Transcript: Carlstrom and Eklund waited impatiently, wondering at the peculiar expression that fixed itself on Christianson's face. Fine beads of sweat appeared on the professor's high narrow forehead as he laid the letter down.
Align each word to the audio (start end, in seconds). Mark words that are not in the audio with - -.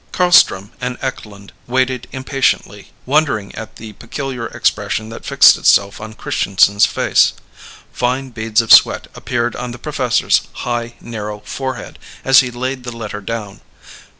Carlstrom 0.11 0.71
and 0.81 0.97
Eklund 1.03 1.53
waited 1.67 2.07
impatiently, 2.11 2.89
wondering 3.05 3.53
at 3.53 3.75
the 3.75 3.93
peculiar 3.93 4.47
expression 4.47 5.09
that 5.09 5.27
fixed 5.27 5.57
itself 5.57 6.01
on 6.01 6.15
Christianson's 6.15 6.87
face. 6.87 7.33
Fine 7.93 8.31
beads 8.31 8.61
of 8.63 8.73
sweat 8.73 9.05
appeared 9.13 9.55
on 9.55 9.69
the 9.69 9.77
professor's 9.77 10.41
high 10.65 10.95
narrow 10.99 11.41
forehead 11.41 11.99
as 12.25 12.39
he 12.39 12.49
laid 12.49 12.83
the 12.83 12.91
letter 12.91 13.21
down. 13.21 13.61